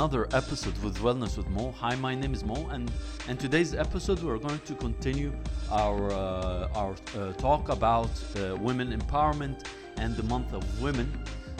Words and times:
another 0.00 0.26
episode 0.32 0.78
with 0.82 0.96
Wellness 1.00 1.36
with 1.36 1.46
Mo. 1.50 1.72
Hi, 1.72 1.94
my 1.94 2.14
name 2.14 2.32
is 2.32 2.42
Mo, 2.42 2.68
and 2.70 2.90
and 3.28 3.38
today's 3.38 3.74
episode 3.74 4.22
we're 4.22 4.38
going 4.38 4.60
to 4.60 4.74
continue 4.76 5.30
our 5.70 6.10
uh, 6.10 6.80
our 6.80 6.94
uh, 6.94 7.34
talk 7.34 7.68
about 7.68 8.08
uh, 8.08 8.56
women 8.56 8.98
empowerment 8.98 9.66
and 9.98 10.16
the 10.16 10.22
month 10.22 10.54
of 10.54 10.62
women. 10.80 11.08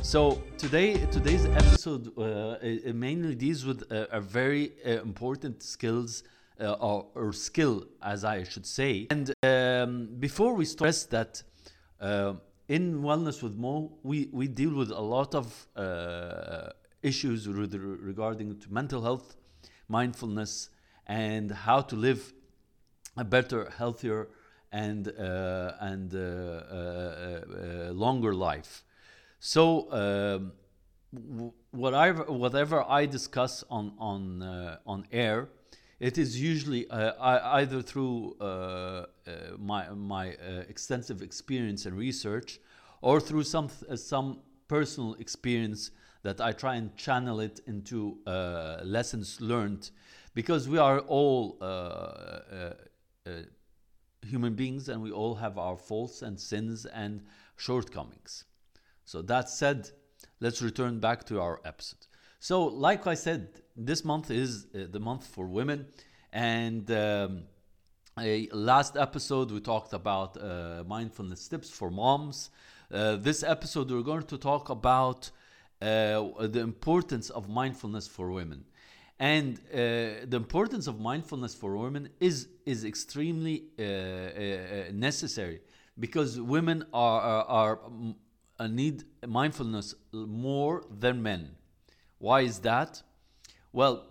So 0.00 0.42
today 0.56 1.04
today's 1.16 1.44
episode 1.62 2.02
uh, 2.16 2.56
mainly 2.94 3.34
deals 3.34 3.66
with 3.66 3.80
a, 3.92 4.08
a 4.10 4.20
very 4.22 4.72
uh, 4.86 5.02
important 5.02 5.62
skills. 5.62 6.22
Uh, 6.58 6.76
or, 6.88 7.06
or 7.14 7.32
skill, 7.32 7.86
as 8.02 8.22
I 8.22 8.44
should 8.44 8.66
say. 8.66 9.06
And 9.08 9.32
um, 9.42 10.08
before 10.18 10.52
we 10.52 10.66
stress 10.66 11.04
that 11.04 11.42
uh, 12.02 12.34
in 12.68 13.00
Wellness 13.00 13.42
with 13.42 13.56
Mo, 13.56 13.92
we, 14.02 14.28
we 14.30 14.46
deal 14.46 14.74
with 14.74 14.90
a 14.90 15.00
lot 15.00 15.34
of 15.34 15.46
uh, 15.74 16.68
issues 17.02 17.48
regarding 17.48 18.58
to 18.58 18.72
mental 18.72 19.02
health, 19.02 19.36
mindfulness, 19.88 20.70
and 21.06 21.50
how 21.50 21.80
to 21.80 21.96
live 21.96 22.32
a 23.16 23.24
better, 23.24 23.70
healthier, 23.76 24.28
and 24.72 25.08
uh, 25.08 25.72
and 25.80 26.14
uh, 26.14 26.18
uh, 26.18 27.40
uh, 27.88 27.92
longer 27.92 28.34
life. 28.34 28.84
So 29.40 29.90
um, 29.92 30.52
whatever 31.72 32.24
whatever 32.24 32.84
I 32.88 33.06
discuss 33.06 33.64
on 33.70 33.92
on 33.98 34.42
uh, 34.42 34.78
on 34.86 35.06
air, 35.10 35.48
it 35.98 36.18
is 36.18 36.40
usually 36.40 36.88
uh, 36.88 37.12
I, 37.20 37.60
either 37.60 37.82
through 37.82 38.36
uh, 38.40 38.44
uh, 38.44 39.06
my 39.58 39.88
my 39.90 40.34
uh, 40.34 40.64
extensive 40.68 41.22
experience 41.22 41.86
and 41.86 41.96
research, 41.96 42.60
or 43.02 43.20
through 43.20 43.44
some 43.44 43.68
uh, 43.88 43.96
some 43.96 44.38
personal 44.68 45.14
experience 45.14 45.90
that 46.22 46.40
I 46.40 46.52
try 46.52 46.76
and 46.76 46.96
channel 46.96 47.40
it 47.40 47.60
into 47.66 48.18
uh, 48.26 48.80
lessons 48.82 49.40
learned, 49.40 49.90
because 50.34 50.68
we 50.68 50.78
are 50.78 51.00
all. 51.00 51.58
Uh, 51.60 51.64
uh, 51.64 52.72
uh, 53.26 53.30
human 54.26 54.54
beings 54.54 54.88
and 54.88 55.02
we 55.02 55.10
all 55.10 55.34
have 55.34 55.58
our 55.58 55.76
faults 55.76 56.22
and 56.22 56.38
sins 56.38 56.86
and 56.86 57.22
shortcomings. 57.56 58.44
So 59.04 59.22
that 59.22 59.48
said, 59.48 59.90
let's 60.40 60.62
return 60.62 61.00
back 61.00 61.24
to 61.24 61.40
our 61.40 61.60
episode. 61.64 62.06
So, 62.38 62.64
like 62.64 63.06
I 63.06 63.14
said, 63.14 63.48
this 63.76 64.04
month 64.04 64.30
is 64.30 64.66
uh, 64.74 64.86
the 64.90 65.00
month 65.00 65.26
for 65.26 65.46
women, 65.46 65.86
and 66.32 66.90
um, 66.90 67.42
a 68.18 68.48
last 68.52 68.96
episode 68.96 69.50
we 69.50 69.60
talked 69.60 69.92
about 69.92 70.36
uh, 70.36 70.84
mindfulness 70.86 71.48
tips 71.48 71.70
for 71.70 71.90
moms. 71.90 72.50
Uh, 72.90 73.16
this 73.16 73.42
episode 73.42 73.90
we're 73.90 74.02
going 74.02 74.22
to 74.22 74.38
talk 74.38 74.70
about 74.70 75.30
uh, 75.82 76.46
the 76.46 76.60
importance 76.60 77.30
of 77.30 77.48
mindfulness 77.48 78.06
for 78.06 78.30
women, 78.30 78.64
and 79.18 79.58
uh, 79.72 79.76
the 80.28 80.36
importance 80.36 80.86
of 80.86 81.00
mindfulness 81.00 81.54
for 81.54 81.76
women 81.76 82.08
is 82.20 82.48
is 82.66 82.84
extremely 82.84 83.64
uh, 83.78 83.82
uh, 83.82 84.92
necessary 84.92 85.60
because 85.98 86.40
women 86.40 86.84
are 86.92 87.20
are, 87.20 87.44
are 87.44 87.76
mm, 87.76 88.14
uh, 88.58 88.66
need 88.66 89.04
mindfulness 89.26 89.94
more 90.12 90.84
than 90.98 91.22
men. 91.22 91.56
Why 92.18 92.42
is 92.42 92.58
that? 92.60 93.02
Well, 93.72 94.06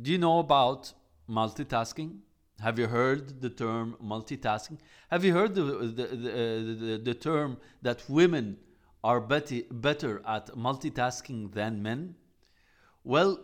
do 0.00 0.12
you 0.12 0.18
know 0.18 0.38
about 0.38 0.92
multitasking? 1.28 2.18
Have 2.60 2.78
you 2.78 2.86
heard 2.86 3.40
the 3.40 3.50
term 3.50 3.96
multitasking? 4.00 4.78
Have 5.10 5.24
you 5.24 5.32
heard 5.32 5.54
the, 5.56 5.62
the, 5.62 6.06
the, 6.06 6.76
the, 6.86 7.00
the 7.02 7.14
term 7.14 7.56
that 7.82 8.04
women 8.08 8.58
are 9.04 9.20
better, 9.20 10.22
at 10.26 10.46
multitasking 10.56 11.52
than 11.52 11.82
men? 11.82 12.14
Well, 13.04 13.40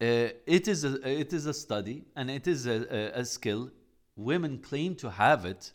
uh, 0.00 0.30
it, 0.46 0.68
is 0.68 0.84
a, 0.84 1.08
it 1.08 1.32
is 1.32 1.46
a 1.46 1.54
study 1.54 2.04
and 2.16 2.30
it 2.30 2.46
is 2.46 2.66
a, 2.66 3.16
a, 3.16 3.20
a 3.20 3.24
skill. 3.24 3.70
Women 4.16 4.58
claim 4.58 4.94
to 4.96 5.10
have 5.10 5.44
it, 5.44 5.72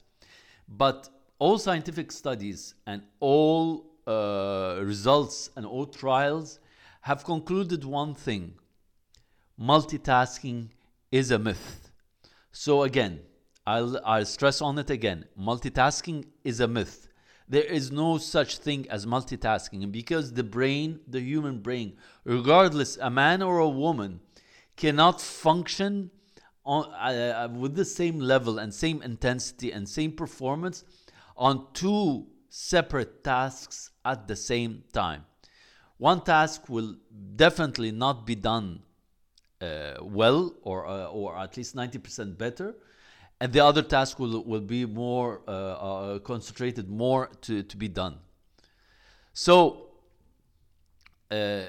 but 0.68 1.10
all 1.40 1.58
scientific 1.58 2.12
studies 2.12 2.76
and 2.86 3.02
all 3.20 3.94
uh, 4.08 4.80
results 4.82 5.50
and 5.56 5.66
all 5.66 5.86
trials 5.86 6.60
have 7.02 7.24
concluded 7.24 7.84
one 7.86 8.14
thing 8.14 8.54
multitasking 9.60 10.70
is 11.12 11.32
a 11.32 11.40
myth. 11.40 11.92
So, 12.52 12.84
again, 12.84 13.20
I'll, 13.66 14.00
I'll 14.06 14.26
stress 14.26 14.62
on 14.62 14.78
it 14.80 14.90
again 14.90 15.26
multitasking 15.40 16.26
is 16.44 16.60
a 16.60 16.68
myth. 16.68 17.08
There 17.48 17.64
is 17.64 17.92
no 17.92 18.18
such 18.18 18.58
thing 18.58 18.90
as 18.90 19.06
multitasking 19.06 19.92
because 19.92 20.34
the 20.34 20.44
brain, 20.44 21.02
the 21.08 21.20
human 21.20 21.60
brain, 21.60 21.98
regardless 22.24 22.98
a 22.98 23.10
man 23.10 23.42
or 23.42 23.60
a 23.60 23.70
woman, 23.70 24.22
cannot 24.76 25.22
function 25.22 26.10
on, 26.66 26.86
uh, 26.94 27.50
with 27.54 27.76
the 27.76 27.86
same 27.86 28.20
level 28.20 28.60
and 28.60 28.74
same 28.74 29.02
intensity 29.02 29.72
and 29.72 29.88
same 29.88 30.12
performance 30.12 30.84
on 31.36 31.68
two 31.74 32.28
separate 32.50 33.24
tasks 33.24 33.92
at 34.06 34.28
the 34.28 34.36
same 34.36 34.84
time. 34.94 35.26
One 35.98 36.22
task 36.22 36.70
will 36.70 36.96
definitely 37.36 37.92
not 37.92 38.26
be 38.26 38.36
done 38.36 38.82
uh, 39.62 39.96
well 40.02 40.54
or, 40.62 40.88
uh, 40.88 41.06
or 41.06 41.38
at 41.38 41.58
least 41.58 41.76
90% 41.76 42.38
better 42.38 42.76
and 43.44 43.52
the 43.52 43.60
other 43.60 43.82
task 43.82 44.20
will, 44.20 44.42
will 44.46 44.62
be 44.62 44.86
more 44.86 45.42
uh, 45.50 45.52
uh, 45.52 46.20
concentrated 46.20 46.90
more 46.90 47.30
to, 47.42 47.62
to 47.62 47.76
be 47.76 47.90
done. 47.90 48.16
So 49.34 49.88
uh, 51.30 51.64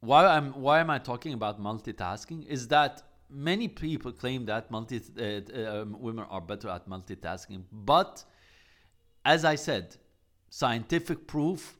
why 0.00 0.24
I'm 0.24 0.52
why 0.52 0.80
am 0.80 0.88
I 0.88 0.98
talking 0.98 1.34
about 1.34 1.60
multitasking 1.60 2.46
is 2.46 2.66
that 2.68 3.02
many 3.28 3.68
people 3.68 4.10
claim 4.10 4.46
that 4.46 4.70
multi 4.70 5.02
uh, 5.02 5.82
um, 5.82 6.00
women 6.00 6.24
are 6.30 6.40
better 6.40 6.70
at 6.70 6.88
multitasking. 6.88 7.64
But 7.70 8.24
as 9.22 9.44
I 9.44 9.56
said 9.56 9.96
scientific 10.48 11.26
proof 11.26 11.76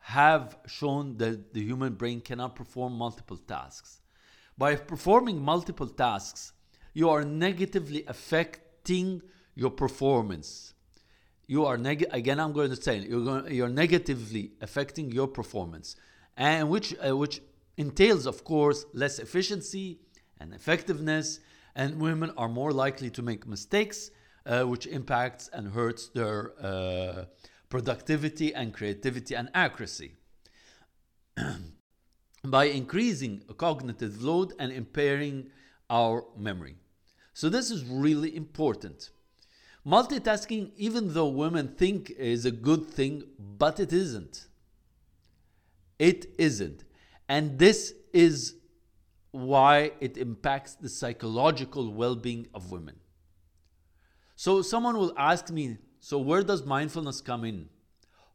have 0.00 0.56
shown 0.66 1.16
that 1.18 1.54
the 1.54 1.62
human 1.62 1.94
brain 1.94 2.20
cannot 2.20 2.56
perform 2.56 2.94
multiple 2.94 3.36
tasks. 3.36 4.00
By 4.58 4.74
performing 4.74 5.40
multiple 5.40 5.86
tasks, 5.86 6.54
you 6.92 7.08
are 7.10 7.24
negatively 7.24 8.04
affecting 8.84 9.22
your 9.54 9.70
performance. 9.70 10.74
You 11.46 11.64
are 11.66 11.76
neg- 11.76 12.06
again. 12.10 12.38
I'm 12.40 12.52
going 12.52 12.70
to 12.70 12.76
say 12.76 12.98
you're 12.98 13.24
going, 13.24 13.54
you're 13.54 13.68
negatively 13.68 14.52
affecting 14.60 15.10
your 15.10 15.28
performance, 15.28 15.96
and 16.36 16.68
which 16.68 16.94
uh, 17.00 17.16
which 17.16 17.40
entails, 17.76 18.26
of 18.26 18.44
course, 18.44 18.86
less 18.92 19.18
efficiency 19.18 19.98
and 20.40 20.54
effectiveness. 20.54 21.40
And 21.76 22.00
women 22.00 22.30
are 22.36 22.48
more 22.48 22.72
likely 22.72 23.10
to 23.10 23.22
make 23.22 23.46
mistakes, 23.46 24.10
uh, 24.46 24.62
which 24.62 24.86
impacts 24.86 25.50
and 25.52 25.72
hurts 25.72 26.08
their 26.08 26.52
uh, 26.60 27.24
productivity 27.68 28.54
and 28.54 28.72
creativity 28.72 29.34
and 29.34 29.48
accuracy 29.54 30.12
by 32.44 32.64
increasing 32.66 33.42
cognitive 33.56 34.22
load 34.22 34.52
and 34.58 34.72
impairing 34.72 35.50
our 35.90 36.24
memory. 36.36 36.76
So, 37.34 37.48
this 37.48 37.70
is 37.70 37.84
really 37.84 38.34
important. 38.34 39.10
Multitasking, 39.84 40.70
even 40.76 41.12
though 41.12 41.28
women 41.28 41.68
think 41.68 42.10
is 42.10 42.46
a 42.46 42.50
good 42.50 42.86
thing, 42.86 43.24
but 43.38 43.78
it 43.80 43.92
isn't. 43.92 44.46
It 45.98 46.26
isn't. 46.38 46.84
And 47.28 47.58
this 47.58 47.92
is 48.12 48.54
why 49.32 49.92
it 50.00 50.16
impacts 50.16 50.76
the 50.76 50.88
psychological 50.88 51.92
well 51.92 52.14
being 52.14 52.46
of 52.54 52.70
women. 52.70 52.96
So, 54.36 54.62
someone 54.62 54.96
will 54.96 55.12
ask 55.16 55.50
me, 55.50 55.78
so 55.98 56.18
where 56.18 56.42
does 56.42 56.64
mindfulness 56.64 57.20
come 57.20 57.44
in? 57.44 57.68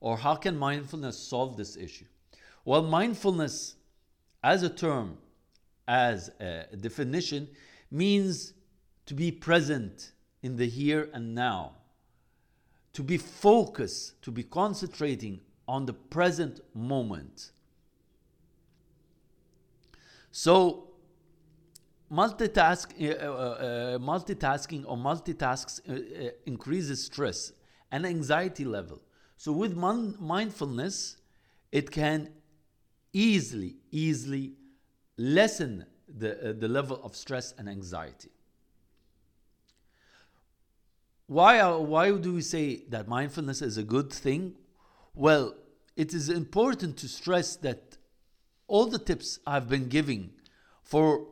Or 0.02 0.18
how 0.18 0.36
can 0.36 0.58
mindfulness 0.58 1.18
solve 1.18 1.56
this 1.56 1.78
issue? 1.78 2.06
Well, 2.66 2.84
mindfulness 2.84 3.76
as 4.44 4.64
a 4.64 4.70
term, 4.70 5.18
as 5.88 6.30
a 6.40 6.76
definition, 6.78 7.48
means 7.92 8.54
to 9.10 9.16
be 9.16 9.32
present 9.32 10.12
in 10.44 10.56
the 10.56 10.68
here 10.68 11.10
and 11.14 11.34
now, 11.34 11.72
to 12.94 13.02
be 13.02 13.18
focused, 13.18 14.22
to 14.22 14.30
be 14.30 14.44
concentrating 14.44 15.42
on 15.68 15.88
the 15.88 15.94
present 15.94 16.60
moment. 16.76 17.50
So, 20.32 20.92
multitask, 22.12 22.86
uh, 23.02 23.16
uh, 23.16 23.32
uh, 23.32 23.98
multitasking 23.98 24.84
or 24.86 24.96
multitasks 24.96 25.82
uh, 25.90 26.28
uh, 26.28 26.30
increases 26.46 27.04
stress 27.04 27.52
and 27.92 28.06
anxiety 28.06 28.64
level. 28.64 29.02
So, 29.38 29.52
with 29.52 29.76
mon- 29.76 30.18
mindfulness, 30.20 31.18
it 31.72 31.90
can 31.90 32.30
easily, 33.12 33.78
easily 33.90 34.54
lessen 35.18 35.88
the, 36.08 36.52
uh, 36.52 36.54
the 36.54 36.68
level 36.68 37.02
of 37.04 37.16
stress 37.16 37.56
and 37.58 37.68
anxiety. 37.68 38.30
Why, 41.30 41.60
are, 41.60 41.80
why 41.80 42.10
do 42.18 42.34
we 42.34 42.42
say 42.42 42.86
that 42.90 43.08
mindfulness 43.08 43.62
is 43.62 43.78
a 43.78 43.84
good 43.84 44.12
thing? 44.12 44.56
Well, 45.14 45.54
it 45.96 46.12
is 46.12 46.28
important 46.28 46.98
to 46.98 47.08
stress 47.08 47.56
that 47.58 48.00
all 48.66 48.88
the 48.88 48.98
tips 48.98 49.38
I've 49.46 49.70
been 49.70 49.90
giving 49.90 50.32
for 50.82 51.28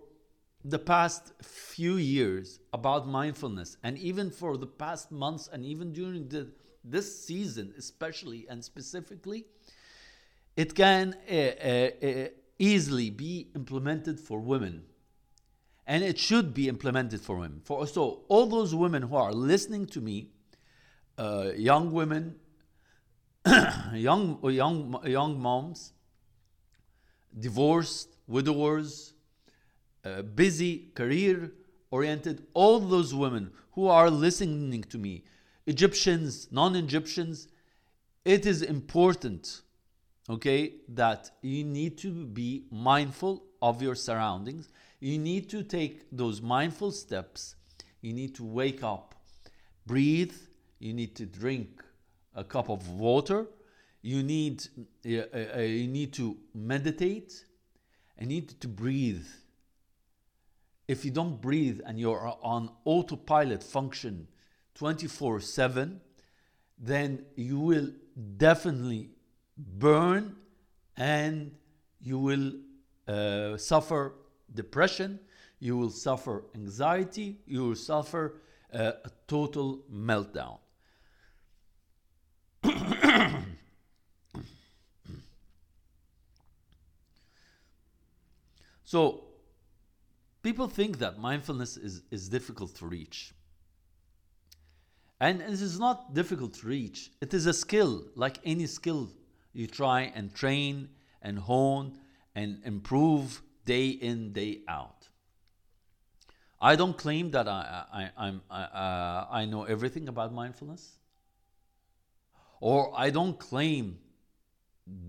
the 0.63 0.77
past 0.77 1.33
few 1.41 1.95
years 1.95 2.59
about 2.73 3.07
mindfulness 3.07 3.77
and 3.83 3.97
even 3.97 4.29
for 4.29 4.55
the 4.55 4.67
past 4.67 5.11
months 5.11 5.49
and 5.51 5.65
even 5.65 5.93
during 5.93 6.27
the, 6.27 6.51
this 6.83 7.25
season 7.25 7.73
especially 7.75 8.45
and 8.49 8.63
specifically 8.63 9.45
it 10.55 10.75
can 10.75 11.15
uh, 11.31 11.33
uh, 11.33 11.89
uh, 12.05 12.27
easily 12.59 13.09
be 13.09 13.47
implemented 13.55 14.19
for 14.19 14.39
women 14.39 14.83
and 15.87 16.03
it 16.03 16.19
should 16.19 16.53
be 16.53 16.67
implemented 16.67 17.19
for 17.21 17.37
women 17.37 17.61
for 17.63 17.87
so 17.87 18.21
all 18.27 18.45
those 18.45 18.75
women 18.75 19.01
who 19.01 19.15
are 19.15 19.33
listening 19.33 19.85
to 19.85 19.99
me 19.99 20.29
uh, 21.17 21.51
young 21.55 21.91
women 21.91 22.35
young 23.93 24.39
young 24.43 24.99
young 25.05 25.39
moms 25.39 25.93
divorced 27.39 28.09
widowers 28.27 29.13
uh, 30.07 30.21
busy, 30.21 30.89
career 30.93 31.51
oriented, 31.91 32.45
all 32.53 32.79
those 32.79 33.13
women 33.13 33.51
who 33.71 33.87
are 33.87 34.09
listening 34.09 34.83
to 34.83 34.97
me, 34.97 35.23
Egyptians, 35.65 36.47
non 36.51 36.75
Egyptians, 36.75 37.47
it 38.23 38.45
is 38.45 38.61
important, 38.61 39.61
okay, 40.29 40.75
that 40.87 41.31
you 41.41 41.63
need 41.63 41.97
to 41.97 42.11
be 42.25 42.65
mindful 42.71 43.43
of 43.61 43.81
your 43.81 43.95
surroundings. 43.95 44.69
You 44.99 45.17
need 45.17 45.49
to 45.49 45.63
take 45.63 46.05
those 46.11 46.41
mindful 46.41 46.91
steps. 46.91 47.55
You 48.01 48.13
need 48.13 48.35
to 48.35 48.43
wake 48.43 48.83
up, 48.83 49.15
breathe, 49.85 50.35
you 50.79 50.93
need 50.93 51.15
to 51.15 51.25
drink 51.25 51.83
a 52.35 52.43
cup 52.43 52.69
of 52.69 52.89
water. 52.89 53.47
You 54.01 54.23
need, 54.23 54.67
uh, 55.05 55.23
uh, 55.55 55.59
you 55.59 55.87
need 55.87 56.13
to 56.13 56.37
meditate. 56.53 57.43
You 58.19 58.27
need 58.27 58.61
to 58.61 58.67
breathe 58.67 59.25
if 60.87 61.03
you 61.03 61.11
don't 61.11 61.41
breathe 61.41 61.81
and 61.85 61.99
you're 61.99 62.33
on 62.41 62.71
autopilot 62.85 63.61
function 63.61 64.27
24 64.75 65.41
7, 65.41 65.99
then 66.77 67.25
you 67.35 67.59
will 67.59 67.89
definitely 68.37 69.09
burn 69.57 70.35
and 70.95 71.51
you 71.99 72.19
will 72.19 72.53
uh, 73.07 73.57
suffer 73.57 74.13
depression, 74.53 75.19
you 75.59 75.77
will 75.77 75.89
suffer 75.89 76.45
anxiety, 76.55 77.39
you 77.45 77.63
will 77.67 77.75
suffer 77.75 78.41
uh, 78.73 78.93
a 79.03 79.11
total 79.27 79.83
meltdown. 79.91 80.59
so, 88.83 89.23
people 90.43 90.67
think 90.67 90.99
that 90.99 91.17
mindfulness 91.19 91.77
is, 91.77 92.03
is 92.11 92.29
difficult 92.29 92.75
to 92.75 92.85
reach. 92.85 93.33
And 95.19 95.41
it 95.41 95.49
is 95.49 95.79
not 95.79 96.13
difficult 96.13 96.53
to 96.55 96.67
reach, 96.67 97.11
it 97.21 97.33
is 97.33 97.47
a 97.47 97.53
skill, 97.53 98.05
like 98.15 98.37
any 98.45 98.67
skill 98.67 99.09
you 99.53 99.65
try 99.65 100.11
and 100.13 100.33
train 100.35 100.89
and 101.23 101.39
hone 101.39 101.97
and 102.35 102.61
improve 102.63 103.41
day 103.67 103.89
in, 103.89 104.33
day 104.33 104.61
out. 104.67 105.09
I 106.59 106.75
don't 106.75 106.97
claim 106.97 107.31
that 107.31 107.47
I, 107.47 107.83
I, 107.93 108.25
I'm, 108.25 108.41
I, 108.49 108.61
uh, 108.63 109.27
I 109.29 109.45
know 109.45 109.63
everything 109.65 110.07
about 110.07 110.33
mindfulness, 110.33 110.97
or 112.59 112.91
I 112.97 113.11
don't 113.11 113.37
claim 113.37 113.99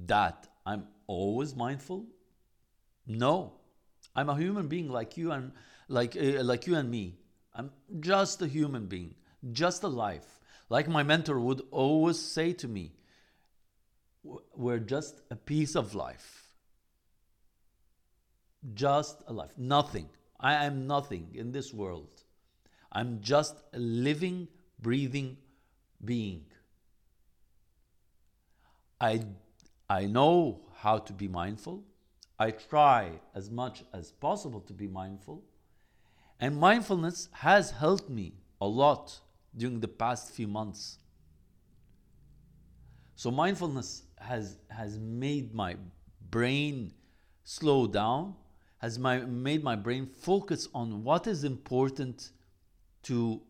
that 0.06 0.46
I'm 0.66 0.86
always 1.06 1.56
mindful. 1.56 2.04
No, 3.06 3.54
I'm 4.14 4.28
a 4.28 4.36
human 4.36 4.68
being 4.68 4.90
like 4.90 5.16
you 5.16 5.32
and 5.32 5.52
like 5.88 6.14
uh, 6.16 6.42
like 6.42 6.66
you 6.66 6.74
and 6.74 6.90
me. 6.90 7.16
I'm 7.54 7.70
just 8.00 8.42
a 8.42 8.46
human 8.46 8.86
being, 8.86 9.14
just 9.52 9.82
a 9.82 9.88
life. 9.88 10.38
Like 10.68 10.86
my 10.86 11.02
mentor 11.02 11.40
would 11.40 11.62
always 11.70 12.18
say 12.18 12.52
to 12.54 12.68
me, 12.68 12.92
we're 14.54 14.78
just 14.78 15.22
a 15.30 15.36
piece 15.36 15.74
of 15.74 15.94
life. 15.94 16.37
Just 18.74 19.22
a 19.26 19.32
life. 19.32 19.52
Nothing. 19.56 20.08
I 20.40 20.64
am 20.66 20.86
nothing 20.86 21.30
in 21.34 21.52
this 21.52 21.72
world. 21.72 22.22
I'm 22.92 23.20
just 23.20 23.56
a 23.72 23.78
living, 23.78 24.48
breathing 24.80 25.36
being. 26.04 26.44
I, 29.00 29.22
I 29.88 30.06
know 30.06 30.60
how 30.76 30.98
to 30.98 31.12
be 31.12 31.28
mindful. 31.28 31.84
I 32.38 32.52
try 32.52 33.20
as 33.34 33.50
much 33.50 33.84
as 33.92 34.12
possible 34.12 34.60
to 34.60 34.72
be 34.72 34.86
mindful. 34.86 35.44
And 36.40 36.56
mindfulness 36.56 37.28
has 37.32 37.72
helped 37.72 38.08
me 38.08 38.34
a 38.60 38.66
lot 38.66 39.20
during 39.56 39.80
the 39.80 39.88
past 39.88 40.30
few 40.30 40.46
months. 40.46 40.98
So 43.16 43.32
mindfulness 43.32 44.04
has 44.20 44.56
has 44.68 44.98
made 44.98 45.52
my 45.52 45.76
brain 46.30 46.92
slow 47.42 47.88
down, 47.88 48.36
has 48.78 48.98
my, 48.98 49.18
made 49.18 49.62
my 49.62 49.76
brain 49.76 50.06
focus 50.06 50.68
on 50.74 51.04
what 51.04 51.26
is 51.26 51.44
important 51.44 52.30
to 53.02 53.40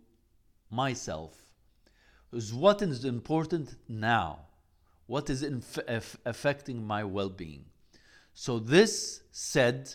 myself. 0.70 1.36
Is 2.32 2.52
what 2.52 2.82
is 2.82 3.04
important 3.04 3.76
now? 3.88 4.40
What 5.06 5.30
is 5.30 5.42
inf- 5.42 5.78
affecting 6.26 6.86
my 6.86 7.04
well-being? 7.04 7.64
So, 8.34 8.58
this 8.58 9.22
said, 9.32 9.94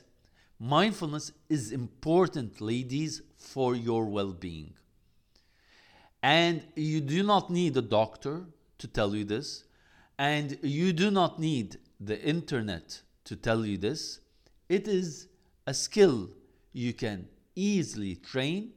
mindfulness 0.59 1.31
is 1.49 1.71
important, 1.71 2.59
ladies, 2.59 3.21
for 3.37 3.75
your 3.75 4.05
well 4.05 4.33
being. 4.33 4.73
And 6.21 6.63
you 6.75 6.99
do 7.01 7.21
not 7.21 7.49
need 7.49 7.77
a 7.77 7.81
doctor 7.81 8.45
to 8.79 8.87
tell 8.87 9.15
you 9.15 9.23
this, 9.23 9.65
and 10.17 10.57
you 10.61 10.93
do 10.93 11.11
not 11.11 11.39
need 11.39 11.77
the 11.99 12.19
internet 12.21 13.01
to 13.25 13.35
tell 13.35 13.65
you 13.65 13.77
this. 13.77 14.19
It 14.67 14.87
is 14.87 15.27
a 15.65 15.73
skill 15.73 16.29
you 16.71 16.93
can 16.93 17.27
easily 17.55 18.15
train, 18.15 18.73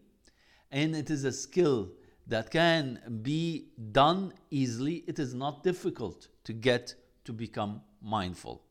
and 0.70 0.94
it 0.94 1.10
is 1.10 1.24
a 1.24 1.32
skill 1.32 1.90
that 2.26 2.50
can 2.50 3.20
be 3.22 3.68
done 3.92 4.32
easily. 4.50 5.04
It 5.06 5.18
is 5.18 5.32
not 5.34 5.62
difficult 5.62 6.28
to 6.44 6.52
get 6.52 6.94
to 7.24 7.32
become 7.32 7.80
mindful. 8.02 8.62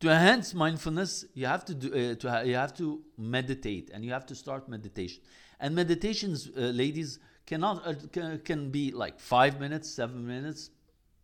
To 0.00 0.10
enhance 0.10 0.52
mindfulness, 0.52 1.24
you 1.34 1.46
have 1.46 1.64
to 1.64 1.74
do 1.74 1.88
uh, 1.88 2.14
to 2.16 2.30
ha- 2.30 2.40
you 2.40 2.54
have 2.54 2.74
to 2.76 3.02
meditate, 3.16 3.90
and 3.94 4.04
you 4.04 4.12
have 4.12 4.26
to 4.26 4.34
start 4.34 4.68
meditation. 4.68 5.22
And 5.58 5.74
meditations, 5.74 6.50
uh, 6.54 6.60
ladies, 6.60 7.18
cannot 7.46 7.86
uh, 7.86 7.94
can, 8.12 8.38
can 8.40 8.70
be 8.70 8.90
like 8.90 9.18
five 9.18 9.58
minutes, 9.58 9.88
seven 9.88 10.26
minutes. 10.26 10.70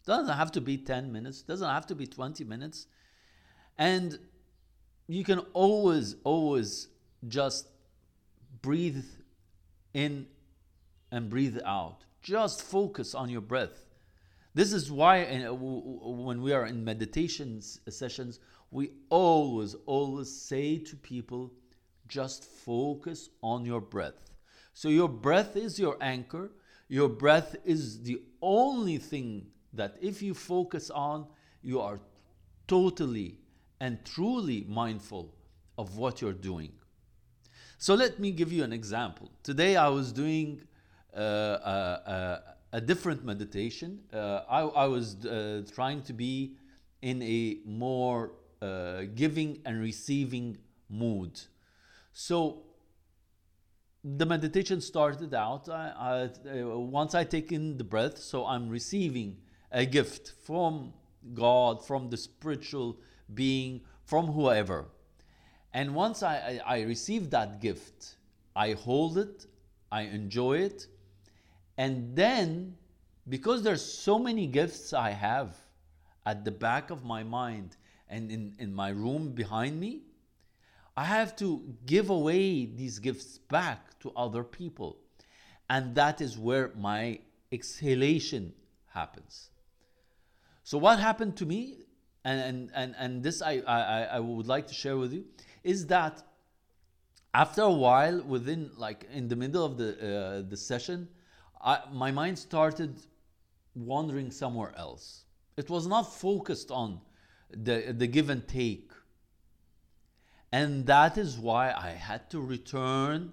Doesn't 0.07 0.35
have 0.35 0.51
to 0.53 0.61
be 0.61 0.79
ten 0.79 1.13
minutes. 1.13 1.43
Doesn't 1.43 1.69
have 1.69 1.87
to 1.89 1.95
be 1.95 2.07
twenty 2.07 2.45
minutes. 2.45 2.87
And 3.79 4.19
you 5.09 5.25
can 5.25 5.41
always, 5.53 6.17
always 6.25 6.89
just 7.29 7.69
breathe 8.61 9.05
in 9.95 10.27
and 11.11 11.29
breathe 11.29 11.59
out. 11.65 12.05
Just 12.23 12.63
focus 12.63 13.15
on 13.15 13.29
your 13.29 13.41
breath. 13.41 13.87
This 14.55 14.73
is 14.73 14.91
why 14.91 15.25
uh, 15.25 15.53
when 15.53 16.43
we 16.43 16.53
are 16.53 16.67
in 16.67 16.85
meditation 16.85 17.61
sessions, 17.61 18.39
we 18.71 18.91
always, 19.09 19.75
always 19.87 20.35
say 20.35 20.79
to 20.79 20.97
people, 20.97 21.53
just 22.09 22.45
focus 22.45 23.31
on 23.43 23.65
your 23.65 23.81
breath. 23.81 24.31
So 24.75 24.89
your 24.89 25.09
breath 25.09 25.57
is 25.57 25.79
your 25.79 25.97
anchor. 26.01 26.51
Your 26.89 27.09
breath 27.09 27.57
is 27.65 28.03
the 28.03 28.23
only 28.41 28.99
thing 28.99 29.47
that 29.73 29.97
if 30.01 30.23
you 30.23 30.35
focus 30.35 30.91
on, 30.91 31.27
you 31.63 31.81
are 31.81 32.01
totally 32.67 33.39
and 33.83 34.05
truly 34.05 34.65
mindful 34.69 35.35
of 35.77 35.97
what 35.97 36.23
you're 36.23 36.41
doing. 36.51 36.73
So 37.79 37.95
let 37.95 38.21
me 38.21 38.31
give 38.31 38.53
you 38.53 38.63
an 38.63 38.73
example. 38.73 39.29
Today 39.43 39.75
I 39.75 39.89
was 39.89 40.13
doing 40.13 40.63
uh, 41.17 41.21
a, 41.21 42.43
a, 42.75 42.81
different 42.81 43.25
meditation. 43.25 43.99
Uh, 44.13 44.43
I, 44.49 44.61
I, 44.61 44.87
was 44.87 45.27
uh, 45.27 45.63
trying 45.75 46.01
to 46.03 46.13
be 46.13 46.55
in 47.03 47.21
a 47.23 47.59
more 47.67 48.31
uh, 48.63 49.03
giving 49.17 49.61
and 49.67 49.81
receiving 49.81 50.59
mood. 50.89 51.41
So 52.13 52.63
the 54.05 54.27
meditation 54.27 54.81
started 54.81 55.35
out. 55.35 55.69
I, 55.69 56.31
I, 56.47 56.61
uh, 56.61 56.79
once 56.79 57.17
I 57.17 57.25
take 57.25 57.51
in 57.51 57.79
the 57.79 57.85
breath, 57.85 58.19
so 58.19 58.47
I'm 58.47 58.69
receiving 58.69 59.39
a 59.73 59.85
gift 59.85 60.35
from 60.47 60.93
God, 61.35 61.85
from 61.85 62.11
the 62.11 62.17
spiritual 62.17 62.99
being, 63.35 63.83
from 64.05 64.27
whoever. 64.27 64.87
And 65.73 65.95
once 65.95 66.23
I, 66.23 66.61
I, 66.67 66.77
I 66.77 66.83
receive 66.83 67.31
that 67.31 67.61
gift, 67.61 68.17
I 68.55 68.73
hold 68.73 69.19
it, 69.19 69.47
I 69.91 70.03
enjoy 70.03 70.59
it, 70.59 70.87
and 71.79 72.15
then 72.15 72.77
because 73.29 73.63
there's 73.63 73.85
so 73.85 74.19
many 74.19 74.47
gifts 74.47 74.93
I 74.93 75.11
have, 75.11 75.57
at 76.27 76.45
the 76.45 76.51
back 76.51 76.91
of 76.91 77.05
my 77.05 77.23
mind 77.23 77.77
and 78.09 78.31
in, 78.31 78.55
in 78.59 78.75
my 78.75 78.91
room 78.91 79.33
behind 79.33 79.79
me, 79.79 80.03
I 80.97 81.05
have 81.05 81.35
to 81.37 81.63
give 81.87 82.11
away 82.11 82.67
these 82.67 82.99
gifts 82.99 83.39
back 83.39 83.99
to 84.01 84.13
other 84.17 84.45
people. 84.45 84.99
And 85.71 85.95
that 85.95 86.21
is 86.21 86.39
where 86.39 86.71
my 86.77 87.21
exhalation 87.51 88.53
happens. 88.89 89.49
So, 90.65 90.79
what 90.79 90.99
happened 90.99 91.37
to 91.39 91.47
me, 91.47 91.79
and, 92.25 92.71
and, 92.75 92.95
and, 92.99 93.23
this 93.23 93.43
I, 93.43 93.63
I, 93.67 94.03
I 94.05 94.21
would 94.21 94.47
like 94.47 94.69
to 94.69 94.75
share 94.75 94.97
with 94.97 95.13
you, 95.13 95.25
is 95.65 95.87
that 95.89 96.23
after 97.35 97.63
a 97.63 97.73
while, 97.73 98.23
within 98.23 98.71
like 98.77 99.07
in 99.13 99.29
the 99.29 99.37
middle 99.37 99.65
of 99.65 99.77
the, 99.77 99.91
uh, 99.93 100.49
the 100.49 100.57
session, 100.57 101.09
I, 101.61 101.81
my 101.93 102.11
mind 102.11 102.39
started 102.39 103.01
wandering 103.75 104.31
somewhere 104.31 104.73
else. 104.77 105.25
It 105.57 105.71
was 105.71 105.87
not 105.87 106.03
focused 106.15 106.71
on 106.71 107.01
the, 107.51 107.95
the 107.97 108.07
give 108.07 108.31
and 108.31 108.47
take. 108.47 108.91
And 110.53 110.87
that 110.87 111.17
is 111.17 111.39
why 111.39 111.73
I 111.73 111.91
had 111.91 112.29
to 112.31 112.41
return 112.41 113.33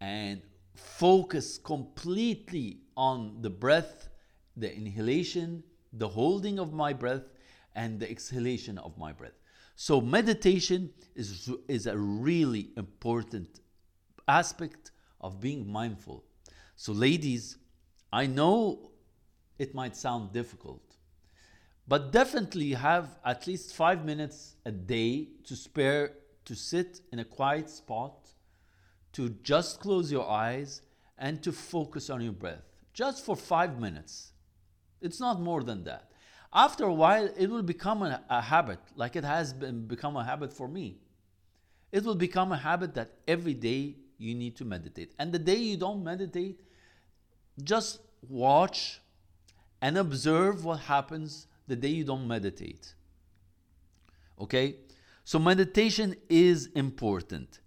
and 0.00 0.42
focus 0.74 1.58
completely 1.58 2.80
on 2.96 3.42
the 3.42 3.50
breath, 3.50 4.08
the 4.56 4.74
inhalation, 4.74 5.62
the 5.92 6.08
holding 6.08 6.58
of 6.58 6.72
my 6.72 6.92
breath, 6.92 7.22
and 7.74 8.00
the 8.00 8.10
exhalation 8.10 8.78
of 8.78 8.96
my 8.98 9.12
breath. 9.12 9.38
So, 9.76 10.00
meditation 10.00 10.90
is, 11.14 11.50
is 11.68 11.86
a 11.86 11.96
really 11.96 12.70
important 12.76 13.60
aspect 14.28 14.90
of 15.20 15.40
being 15.40 15.70
mindful. 15.70 16.24
So, 16.76 16.92
ladies, 16.92 17.56
I 18.12 18.26
know 18.26 18.90
it 19.58 19.74
might 19.74 19.96
sound 19.96 20.32
difficult, 20.32 20.82
but 21.86 22.12
definitely 22.12 22.72
have 22.72 23.18
at 23.24 23.46
least 23.46 23.74
five 23.74 24.04
minutes 24.04 24.56
a 24.64 24.70
day 24.70 25.28
to 25.44 25.56
spare 25.56 26.12
to 26.50 26.56
sit 26.56 27.00
in 27.12 27.20
a 27.20 27.24
quiet 27.24 27.70
spot, 27.70 28.28
to 29.12 29.28
just 29.44 29.78
close 29.78 30.10
your 30.10 30.28
eyes 30.28 30.82
and 31.16 31.40
to 31.42 31.52
focus 31.52 32.10
on 32.10 32.20
your 32.20 32.32
breath, 32.32 32.62
just 32.92 33.24
for 33.24 33.36
five 33.36 33.78
minutes. 33.78 34.32
It's 35.00 35.20
not 35.20 35.40
more 35.40 35.62
than 35.62 35.84
that. 35.84 36.10
After 36.52 36.84
a 36.84 36.92
while, 36.92 37.28
it 37.36 37.48
will 37.48 37.62
become 37.62 38.02
a, 38.02 38.22
a 38.28 38.40
habit, 38.40 38.80
like 38.96 39.14
it 39.14 39.24
has 39.24 39.52
been, 39.52 39.86
become 39.86 40.16
a 40.16 40.24
habit 40.24 40.52
for 40.52 40.66
me. 40.66 40.98
It 41.92 42.04
will 42.04 42.16
become 42.16 42.52
a 42.52 42.56
habit 42.56 42.94
that 42.94 43.12
every 43.26 43.54
day 43.54 43.96
you 44.18 44.34
need 44.34 44.56
to 44.56 44.64
meditate. 44.64 45.12
And 45.18 45.32
the 45.32 45.38
day 45.38 45.56
you 45.56 45.76
don't 45.76 46.02
meditate, 46.02 46.60
just 47.62 48.00
watch 48.28 49.00
and 49.80 49.96
observe 49.96 50.64
what 50.64 50.80
happens 50.80 51.46
the 51.66 51.76
day 51.76 51.88
you 51.88 52.04
don't 52.04 52.26
meditate. 52.26 52.94
Okay? 54.40 54.76
So, 55.24 55.38
meditation 55.38 56.16
is 56.28 56.66
important. 56.74 57.60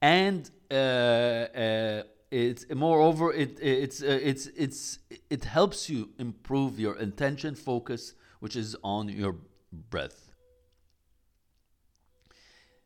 And 0.00 0.48
uh, 0.70 0.74
uh, 0.74 2.02
it's 2.34 2.64
moreover 2.74 3.32
it 3.32 3.58
it's 3.60 4.02
uh, 4.02 4.18
it's 4.30 4.46
it's 4.64 4.98
it 5.30 5.44
helps 5.44 5.88
you 5.88 6.10
improve 6.18 6.78
your 6.78 6.96
intention 6.96 7.54
focus 7.54 8.14
which 8.40 8.56
is 8.56 8.76
on 8.82 9.08
your 9.08 9.36
breath 9.72 10.30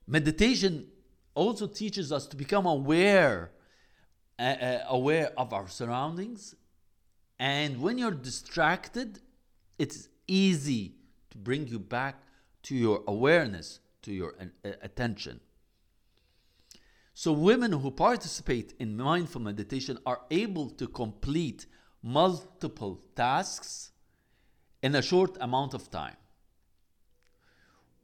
meditation 0.06 0.86
also 1.34 1.66
teaches 1.66 2.12
us 2.12 2.26
to 2.26 2.36
become 2.36 2.66
aware 2.66 3.50
uh, 4.38 4.42
uh, 4.42 4.78
aware 4.88 5.32
of 5.36 5.52
our 5.52 5.68
surroundings 5.68 6.54
and 7.38 7.80
when 7.80 7.98
you're 7.98 8.10
distracted, 8.10 9.20
it's 9.78 10.08
easy 10.26 10.94
to 11.30 11.38
bring 11.38 11.68
you 11.68 11.78
back 11.78 12.16
to 12.64 12.74
your 12.74 13.04
awareness, 13.06 13.80
to 14.02 14.12
your 14.12 14.34
uh, 14.40 14.70
attention. 14.82 15.40
So, 17.20 17.32
women 17.32 17.72
who 17.72 17.90
participate 17.90 18.74
in 18.78 18.96
mindful 18.96 19.40
meditation 19.40 19.98
are 20.06 20.20
able 20.30 20.70
to 20.70 20.86
complete 20.86 21.66
multiple 22.00 23.00
tasks 23.16 23.90
in 24.82 24.94
a 24.94 25.02
short 25.02 25.36
amount 25.40 25.74
of 25.74 25.90
time 25.90 26.16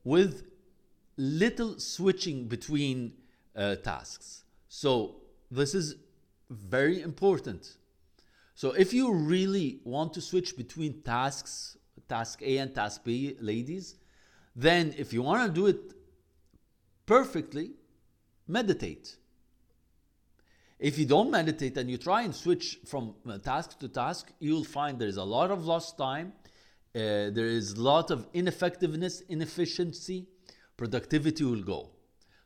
with 0.02 0.42
little 1.16 1.78
switching 1.78 2.48
between 2.48 3.12
uh, 3.54 3.76
tasks. 3.76 4.42
So, 4.68 5.22
this 5.48 5.76
is 5.76 5.94
very 6.50 7.00
important 7.00 7.76
so 8.54 8.70
if 8.70 8.92
you 8.92 9.12
really 9.12 9.80
want 9.84 10.14
to 10.14 10.20
switch 10.20 10.56
between 10.56 11.02
tasks, 11.02 11.76
task 12.08 12.40
A 12.42 12.58
and 12.58 12.72
task 12.72 13.02
B, 13.02 13.36
ladies, 13.40 13.96
then 14.54 14.94
if 14.96 15.12
you 15.12 15.22
want 15.22 15.46
to 15.46 15.52
do 15.52 15.66
it 15.66 15.92
perfectly, 17.04 17.72
meditate. 18.46 19.16
If 20.78 20.98
you 20.98 21.06
don't 21.06 21.30
meditate 21.30 21.76
and 21.76 21.90
you 21.90 21.98
try 21.98 22.22
and 22.22 22.34
switch 22.34 22.78
from 22.84 23.14
uh, 23.28 23.38
task 23.38 23.78
to 23.78 23.88
task, 23.88 24.32
you'll 24.38 24.64
find 24.64 24.98
there's 24.98 25.16
a 25.16 25.24
lot 25.24 25.50
of 25.50 25.64
lost 25.64 25.96
time, 25.96 26.32
uh, 26.94 27.30
there 27.30 27.46
is 27.46 27.72
a 27.72 27.80
lot 27.80 28.10
of 28.10 28.26
ineffectiveness, 28.34 29.20
inefficiency, 29.22 30.26
productivity 30.76 31.44
will 31.44 31.62
go. 31.62 31.90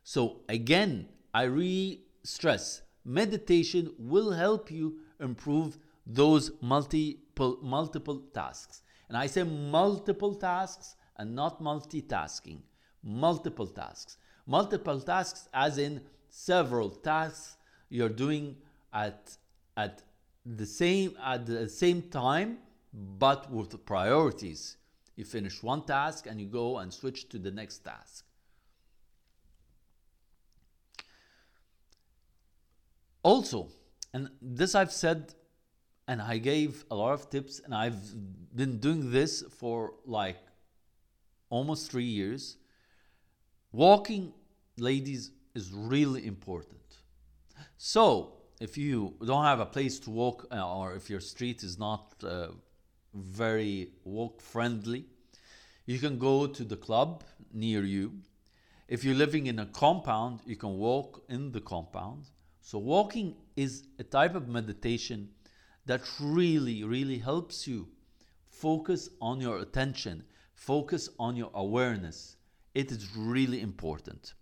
So 0.03 0.41
again, 0.47 1.09
I 1.33 1.43
re 1.43 2.01
stress 2.23 2.81
meditation 3.05 3.93
will 3.97 4.31
help 4.31 4.71
you 4.71 4.99
improve 5.19 5.77
those 6.05 6.51
multiple 6.61 7.57
multiple 7.61 8.23
tasks. 8.33 8.81
And 9.07 9.17
I 9.17 9.27
say 9.27 9.43
multiple 9.43 10.35
tasks 10.35 10.95
and 11.17 11.35
not 11.35 11.61
multitasking. 11.61 12.61
Multiple 13.03 13.67
tasks. 13.67 14.17
Multiple 14.49 14.99
tasks 14.99 15.47
as 15.53 15.77
in 15.77 16.01
several 16.29 16.89
tasks 16.89 17.55
you're 17.89 18.15
doing 18.25 18.55
at 18.91 19.37
at 19.77 20.01
the 20.43 20.65
same 20.65 21.15
at 21.23 21.45
the 21.45 21.69
same 21.69 22.01
time 22.09 22.57
but 22.91 23.51
with 23.51 23.85
priorities. 23.85 24.77
You 25.15 25.25
finish 25.25 25.61
one 25.61 25.83
task 25.85 26.25
and 26.25 26.41
you 26.41 26.47
go 26.47 26.79
and 26.79 26.91
switch 26.91 27.29
to 27.29 27.37
the 27.37 27.51
next 27.51 27.79
task. 27.79 28.25
Also, 33.21 33.67
and 34.13 34.29
this 34.41 34.73
I've 34.73 34.91
said 34.91 35.35
and 36.09 36.23
I 36.23 36.39
gave 36.39 36.85
a 36.89 36.95
lot 36.95 37.13
of 37.13 37.29
tips, 37.29 37.61
and 37.63 37.71
I've 37.71 38.01
been 38.55 38.79
doing 38.79 39.11
this 39.11 39.43
for 39.59 39.93
like 40.07 40.39
almost 41.51 41.91
three 41.91 42.11
years. 42.19 42.57
Walking, 43.71 44.33
ladies, 44.79 45.31
is 45.55 45.71
really 45.73 46.25
important. 46.25 46.79
So, 47.77 48.33
if 48.59 48.77
you 48.77 49.15
don't 49.25 49.45
have 49.45 49.59
a 49.59 49.65
place 49.65 49.99
to 49.99 50.09
walk, 50.09 50.47
uh, 50.51 50.77
or 50.77 50.95
if 50.95 51.09
your 51.09 51.21
street 51.21 51.63
is 51.63 51.79
not 51.79 52.13
uh, 52.23 52.49
very 53.13 53.91
walk 54.03 54.41
friendly, 54.41 55.05
you 55.85 55.97
can 55.97 56.19
go 56.19 56.45
to 56.45 56.63
the 56.63 56.75
club 56.75 57.23
near 57.53 57.83
you. 57.83 58.13
If 58.87 59.03
you're 59.03 59.15
living 59.15 59.47
in 59.47 59.59
a 59.59 59.65
compound, 59.65 60.41
you 60.45 60.55
can 60.55 60.77
walk 60.77 61.23
in 61.29 61.51
the 61.51 61.61
compound. 61.61 62.25
So, 62.61 62.77
walking 62.77 63.35
is 63.55 63.83
a 63.97 64.03
type 64.03 64.35
of 64.35 64.47
meditation 64.47 65.29
that 65.85 66.01
really, 66.19 66.83
really 66.83 67.17
helps 67.17 67.67
you 67.67 67.87
focus 68.49 69.09
on 69.21 69.39
your 69.41 69.59
attention, 69.59 70.23
focus 70.53 71.09
on 71.17 71.35
your 71.35 71.49
awareness. 71.53 72.35
It 72.75 72.91
is 72.91 73.15
really 73.15 73.61
important. 73.61 74.33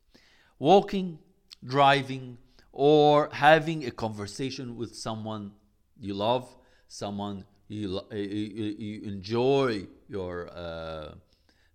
Walking, 0.60 1.20
driving, 1.64 2.38
or 2.72 3.30
having 3.32 3.86
a 3.86 3.92
conversation 3.92 4.76
with 4.76 4.96
someone 4.96 5.52
you 6.00 6.14
love, 6.14 6.56
someone 6.88 7.46
you, 7.68 8.02
you, 8.12 9.02
enjoy 9.04 9.88
your 10.08 10.50
uh, 10.50 11.14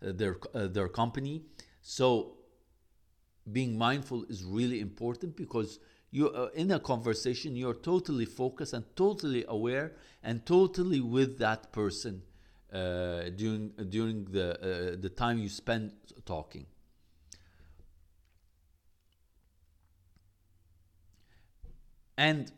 their 0.00 0.36
uh, 0.54 0.66
their 0.66 0.88
company. 0.88 1.42
So 1.80 2.36
being 3.50 3.76
mindful 3.76 4.24
is 4.24 4.44
really 4.44 4.80
important 4.80 5.36
because 5.36 5.80
you 6.10 6.28
uh, 6.28 6.48
in 6.54 6.70
a 6.70 6.78
conversation 6.78 7.56
you're 7.56 7.74
totally 7.74 8.24
focused 8.24 8.72
and 8.72 8.84
totally 8.94 9.44
aware 9.48 9.92
and 10.22 10.46
totally 10.46 11.00
with 11.00 11.38
that 11.38 11.72
person 11.72 12.22
uh, 12.72 13.28
during 13.36 13.70
during 13.88 14.24
the 14.26 14.54
uh, 14.60 14.96
the 15.00 15.08
time 15.08 15.38
you 15.38 15.48
spend 15.48 15.92
talking 16.24 16.66
and 22.16 22.52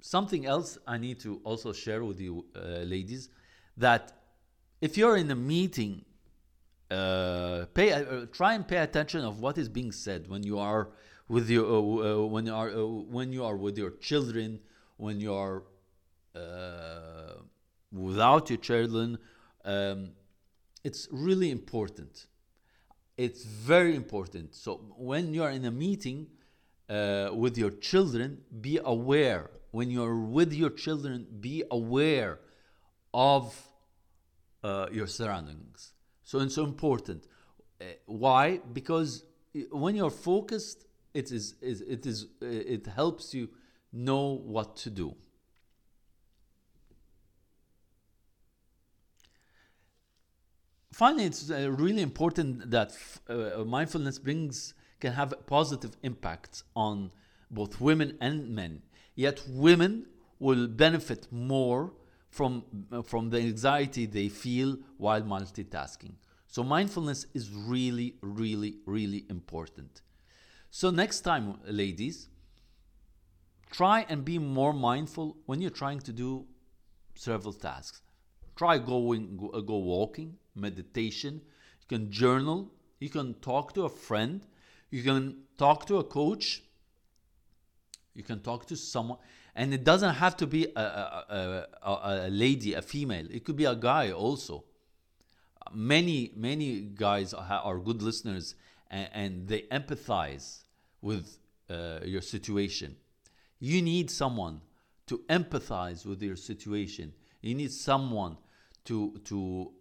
something 0.00 0.46
else 0.46 0.78
i 0.86 0.98
need 0.98 1.18
to 1.20 1.40
also 1.44 1.72
share 1.72 2.04
with 2.04 2.20
you 2.20 2.44
uh, 2.56 2.80
ladies 2.94 3.28
that 3.76 4.12
if 4.80 4.96
you're 4.96 5.16
in 5.16 5.30
a 5.30 5.36
meeting 5.36 6.04
uh, 6.90 7.64
pay 7.74 7.92
uh, 7.92 8.26
try 8.32 8.54
and 8.54 8.66
pay 8.66 8.78
attention 8.78 9.24
of 9.24 9.40
what 9.40 9.56
is 9.58 9.68
being 9.68 9.92
said 9.92 10.28
when 10.28 10.42
you 10.42 10.58
are 10.58 10.90
with 11.28 11.48
your 11.48 11.64
uh, 11.66 12.22
uh, 12.22 12.26
when 12.26 12.46
you 12.46 12.54
are 12.54 12.70
uh, 12.70 12.84
when 12.84 13.32
you 13.32 13.44
are 13.44 13.56
with 13.56 13.78
your 13.78 13.90
children 13.92 14.60
when 14.96 15.20
you 15.20 15.32
are 15.32 15.62
without 17.92 18.48
your 18.50 18.58
children 18.58 19.18
um, 19.64 20.10
it's 20.84 21.08
really 21.10 21.50
important. 21.50 22.26
It's 23.16 23.44
very 23.44 23.94
important. 23.94 24.54
So 24.54 24.80
when 24.96 25.34
you 25.34 25.42
are 25.42 25.50
in 25.50 25.64
a 25.64 25.70
meeting 25.70 26.26
uh, 26.92 27.30
with 27.32 27.56
your 27.56 27.70
children, 27.70 28.38
be 28.60 28.78
aware. 28.84 29.50
When 29.70 29.90
you're 29.90 30.18
with 30.38 30.52
your 30.52 30.70
children, 30.70 31.26
be 31.40 31.64
aware 31.70 32.40
of 33.14 33.58
uh, 34.62 34.88
your 34.92 35.06
surroundings. 35.06 35.92
So 36.22 36.40
it's 36.40 36.54
so 36.54 36.64
important. 36.64 37.26
Uh, 37.80 37.84
why? 38.06 38.60
Because 38.72 39.24
when 39.70 39.96
you're 39.96 40.10
focused, 40.10 40.84
it 41.14 41.32
is, 41.32 41.54
it 41.62 42.06
is 42.06 42.26
it 42.40 42.86
helps 42.86 43.34
you 43.34 43.48
know 43.92 44.40
what 44.44 44.76
to 44.76 44.90
do. 44.90 45.14
finally, 50.92 51.24
it's 51.24 51.50
uh, 51.50 51.70
really 51.70 52.02
important 52.02 52.70
that 52.70 52.96
uh, 53.28 53.64
mindfulness 53.64 54.18
brings 54.18 54.74
can 55.02 55.12
have 55.14 55.34
positive 55.46 55.96
impacts 56.04 56.62
on 56.76 57.10
both 57.50 57.80
women 57.80 58.16
and 58.20 58.48
men. 58.48 58.82
Yet 59.16 59.42
women 59.48 60.06
will 60.38 60.66
benefit 60.68 61.26
more 61.30 61.92
from 62.30 62.52
from 63.04 63.30
the 63.32 63.40
anxiety 63.50 64.04
they 64.06 64.28
feel 64.28 64.70
while 65.04 65.22
multitasking. 65.36 66.14
So 66.46 66.62
mindfulness 66.62 67.26
is 67.34 67.50
really, 67.50 68.14
really, 68.20 68.72
really 68.86 69.24
important. 69.28 70.02
So 70.70 70.90
next 70.90 71.20
time, 71.30 71.46
ladies, 71.82 72.28
try 73.70 74.06
and 74.08 74.24
be 74.24 74.38
more 74.38 74.72
mindful 74.72 75.36
when 75.46 75.60
you're 75.60 75.78
trying 75.84 76.02
to 76.08 76.12
do 76.12 76.46
several 77.14 77.54
tasks. 77.68 78.02
Try 78.54 78.78
going 78.78 79.36
go, 79.36 79.48
go 79.72 79.78
walking, 79.78 80.36
meditation, 80.54 81.34
you 81.80 81.88
can 81.92 82.10
journal, 82.10 82.70
you 83.00 83.10
can 83.10 83.34
talk 83.50 83.74
to 83.74 83.82
a 83.84 83.88
friend, 83.88 84.46
you 84.92 85.02
can 85.02 85.44
talk 85.56 85.86
to 85.86 85.96
a 85.96 86.04
coach, 86.04 86.62
you 88.14 88.22
can 88.22 88.40
talk 88.40 88.66
to 88.66 88.76
someone, 88.76 89.18
and 89.56 89.72
it 89.72 89.84
doesn't 89.84 90.14
have 90.14 90.36
to 90.36 90.46
be 90.46 90.66
a, 90.76 90.80
a, 90.80 91.66
a, 91.82 92.26
a 92.26 92.30
lady, 92.30 92.74
a 92.74 92.82
female, 92.82 93.26
it 93.30 93.44
could 93.44 93.56
be 93.56 93.64
a 93.64 93.74
guy 93.74 94.12
also. 94.12 94.64
Many, 95.72 96.32
many 96.36 96.80
guys 96.80 97.32
are 97.32 97.78
good 97.78 98.02
listeners 98.02 98.54
and, 98.90 99.08
and 99.12 99.48
they 99.48 99.62
empathize 99.62 100.64
with 101.00 101.38
uh, 101.70 102.00
your 102.04 102.20
situation. 102.20 102.96
You 103.58 103.80
need 103.80 104.10
someone 104.10 104.60
to 105.06 105.18
empathize 105.30 106.04
with 106.04 106.22
your 106.22 106.36
situation. 106.36 107.14
You 107.40 107.54
need 107.54 107.72
someone 107.72 108.36
to 108.84 109.18
to 109.24 109.72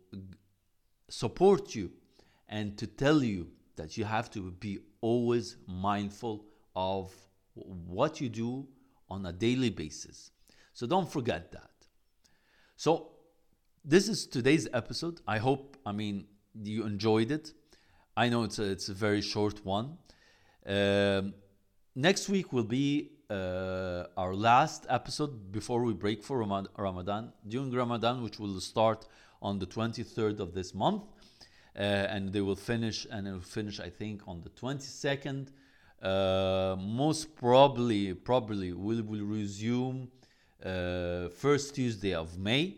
support 1.10 1.76
you 1.76 1.92
and 2.48 2.78
to 2.78 2.88
tell 2.88 3.24
you 3.24 3.48
that 3.76 3.98
you 3.98 4.06
have 4.06 4.30
to 4.32 4.52
be 4.52 4.80
always 5.02 5.58
mindful 5.68 6.46
of 6.76 7.14
what 7.54 8.22
you 8.22 8.30
do 8.30 8.68
on 9.10 9.26
a 9.26 9.32
daily 9.32 9.70
basis. 9.70 10.32
So 10.74 10.88
don't 10.88 11.12
forget 11.12 11.52
that. 11.52 11.70
So 12.76 13.10
this 13.84 14.08
is 14.08 14.26
today's 14.26 14.68
episode. 14.74 15.22
I 15.28 15.38
hope 15.38 15.78
I 15.86 15.92
mean 15.92 16.26
you 16.64 16.86
enjoyed 16.86 17.32
it. 17.32 17.54
I 18.16 18.30
know 18.30 18.44
it's 18.44 18.60
a, 18.60 18.64
it's 18.64 18.90
a 18.90 18.94
very 18.94 19.22
short 19.22 19.66
one. 19.66 19.98
Um, 20.66 21.34
next 21.96 22.30
week 22.30 22.54
will 22.54 22.64
be 22.64 23.12
uh, 23.30 24.06
our 24.18 24.36
last 24.36 24.86
episode 24.90 25.52
before 25.52 25.84
we 25.84 25.94
break 25.94 26.24
for 26.24 26.38
Ramadan. 26.78 27.32
During 27.48 27.72
Ramadan, 27.72 28.22
which 28.24 28.40
will 28.40 28.60
start 28.60 29.06
on 29.42 29.60
the 29.60 29.66
23rd 29.66 30.40
of 30.40 30.54
this 30.54 30.74
month. 30.74 31.04
Uh, 31.74 31.80
and 31.80 32.34
they 32.34 32.42
will 32.42 32.56
finish, 32.56 33.08
and 33.10 33.28
it 33.28 33.32
will 33.32 33.40
finish, 33.40 33.80
I 33.80 33.90
think, 33.90 34.28
on 34.28 34.42
the 34.42 34.50
22nd. 34.50 35.48
Uh, 36.02 36.76
most 36.80 37.36
probably, 37.36 38.14
probably, 38.14 38.74
we 38.74 39.02
will 39.02 39.24
resume 39.26 40.10
uh, 40.66 41.30
first 41.30 41.76
Tuesday 41.76 42.14
of 42.14 42.38
May. 42.38 42.78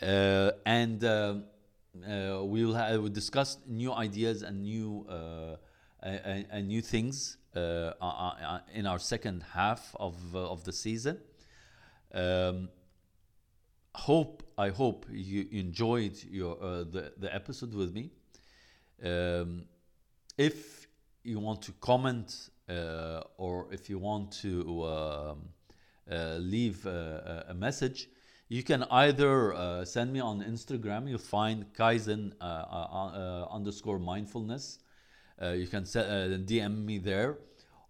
Uh, 0.00 0.52
and 0.64 1.04
uh, 1.04 1.34
uh, 2.08 2.44
we 2.44 2.64
will 2.64 2.74
have, 2.74 3.00
we'll 3.00 3.08
discuss 3.08 3.58
new 3.66 3.92
ideas 3.92 4.42
and 4.42 4.62
new 4.62 5.06
and, 6.02 6.46
and, 6.50 6.68
new 6.68 6.82
things 6.82 7.36
in 7.54 8.86
our 8.86 8.98
second 8.98 9.44
half 9.52 9.94
of 9.98 10.16
of 10.34 10.64
the 10.64 10.72
season. 10.72 11.18
Um, 12.12 12.68
hope 13.94 14.43
I 14.56 14.70
hope 14.70 15.06
you 15.10 15.46
enjoyed 15.50 16.16
your 16.30 16.56
uh, 16.62 16.84
the 16.84 17.12
the 17.16 17.34
episode 17.34 17.74
with 17.74 17.92
me. 17.92 18.10
Um, 19.02 19.64
if 20.38 20.86
you 21.22 21.38
want 21.40 21.62
to 21.62 21.72
comment 21.80 22.50
uh, 22.68 23.22
or 23.36 23.66
if 23.70 23.90
you 23.90 23.98
want 23.98 24.32
to 24.42 24.84
um, 24.84 25.48
uh, 26.10 26.36
leave 26.38 26.86
a, 26.86 27.46
a, 27.48 27.54
message, 27.54 28.08
you 28.48 28.62
can 28.62 28.84
either 28.90 29.54
uh, 29.54 29.84
send 29.84 30.12
me 30.12 30.20
on 30.20 30.42
Instagram. 30.42 31.08
You'll 31.08 31.18
find 31.18 31.66
Kaizen 31.72 32.32
uh, 32.40 32.44
uh, 32.44 33.48
underscore 33.50 33.98
mindfulness. 33.98 34.78
you 35.40 35.66
can 35.66 35.84
DM 35.84 36.84
me 36.84 36.98
there 36.98 37.38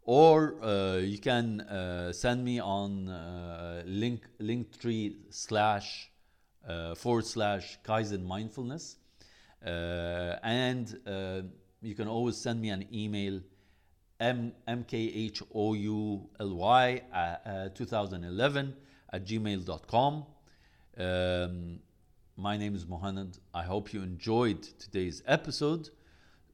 or 0.05 0.63
uh, 0.63 0.97
you 0.99 1.19
can 1.19 1.63
uh, 1.63 2.13
send 2.13 2.45
me 2.45 2.61
on 2.61 3.09
uh, 3.09 3.83
link 3.87 4.27
linktree 4.41 5.15
slash 5.31 6.11
uh, 6.69 6.95
forward 6.95 7.27
slash 7.27 7.79
kaizen 7.85 8.25
mindfulness 8.25 8.97
uh, 9.67 10.37
and 10.43 10.99
uh, 11.07 11.43
you 11.83 11.95
can 11.95 12.09
always 12.09 12.37
send 12.37 12.61
me 12.61 12.71
an 12.71 12.85
email 12.93 13.41
m 14.21 14.53
mkhouli 14.69 16.23
at 17.13 17.75
2011 17.75 18.75
at 19.13 19.25
gmail.com 19.25 20.25
um, 20.97 21.81
my 22.37 22.57
name 22.57 22.75
is 22.75 22.85
Mohannad. 22.85 23.39
I 23.53 23.63
hope 23.63 23.93
you 23.93 24.03
enjoyed 24.03 24.63
today's 24.79 25.23
episode. 25.27 25.91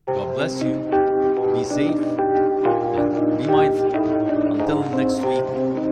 God 0.06 0.34
bless 0.34 0.62
you. 0.62 0.74
Be 1.54 1.64
safe 1.64 1.96
and 1.96 3.38
be 3.38 3.46
mindful. 3.46 4.60
Until 4.60 4.82
next 4.90 5.20
week. 5.20 5.89